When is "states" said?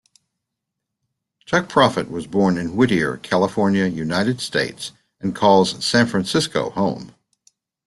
4.41-4.93